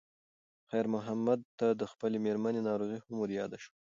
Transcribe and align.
خیر 0.69 0.85
محمد 0.95 1.39
ته 1.59 1.67
د 1.79 1.81
خپلې 1.91 2.17
مېرمنې 2.25 2.61
ناروغي 2.69 2.99
هم 3.01 3.13
ور 3.19 3.29
یاده 3.39 3.57
شوه. 3.63 3.75